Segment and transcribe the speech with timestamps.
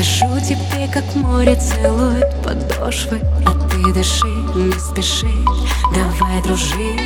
[0.00, 5.28] Скажу тебе, как море целует подошвы А ты дыши, не спеши,
[5.94, 7.02] давай дружить.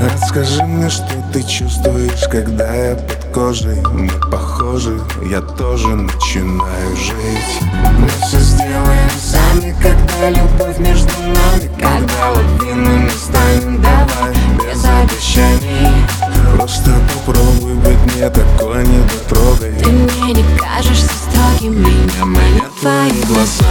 [0.00, 3.82] Расскажи мне, что ты чувствуешь, когда я под кожей.
[3.92, 7.60] Мы похожи, я тоже начинаю жить.
[7.98, 16.04] Мы все сделаем сами, когда любовь между нами Когда лавинами станем, давай, без обещаний.
[16.54, 16.92] Просто
[17.26, 21.17] попробуй быть мне такой недотрогой Ты мне не кажешься
[21.58, 23.64] строгим, меня манят твои глаза.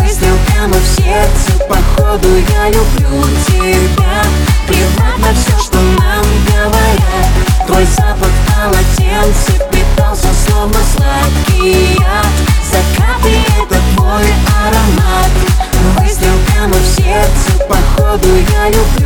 [0.00, 4.22] Выстрел прямо в сердце, походу я люблю тебя.
[4.66, 7.66] Плевать на все, что нам говорят.
[7.66, 12.26] Твой запах полотенце питался словно сладкий яд.
[12.70, 14.26] За капли это твой
[14.64, 15.30] аромат.
[16.00, 19.05] Выстрел прямо в сердце, походу я люблю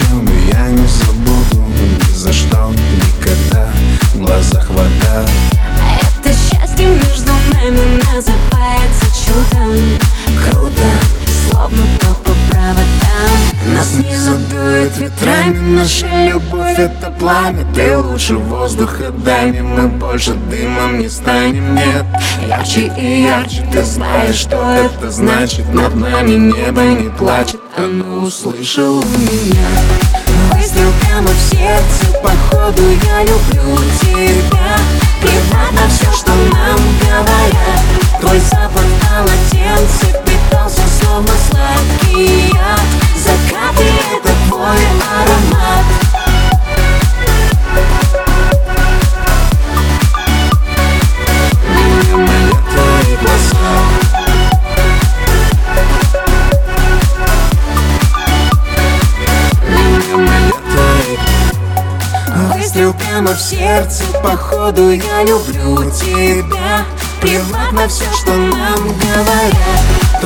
[0.00, 1.64] чем я не забуду?
[2.08, 3.68] Ни за что, никогда
[4.14, 5.26] В глазах вода.
[6.22, 9.76] Это счастье между нами называется чудом
[15.00, 17.64] ветрами Наша любовь это пламя.
[17.74, 19.50] Ты лучше воздуха дай.
[19.50, 22.04] Мне Мы больше дымом не станем, нет
[22.46, 23.66] Ярче и ярче.
[23.72, 25.72] Ты знаешь, что это значит.
[25.72, 27.60] Над нами небо не плачет.
[27.76, 29.68] Оно услышало меня.
[30.54, 33.59] Выстрел прямо в сердце, походу я люблю
[63.30, 66.84] Прямо в сердце, походу я люблю тебя.
[67.20, 70.19] Плевать на все, что нам говорят